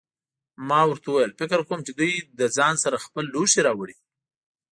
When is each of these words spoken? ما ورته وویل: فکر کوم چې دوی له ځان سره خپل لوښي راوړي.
ما 0.67 0.79
ورته 0.89 1.07
وویل: 1.09 1.37
فکر 1.39 1.59
کوم 1.67 1.79
چې 1.87 1.91
دوی 1.99 2.13
له 2.39 2.45
ځان 2.57 2.75
سره 2.83 3.03
خپل 3.05 3.23
لوښي 3.33 3.61
راوړي. 3.67 3.95